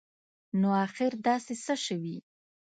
نو 0.59 0.69
اخیر 0.85 1.13
داسي 1.25 1.55
څه 1.65 1.75
شوي 1.85 2.15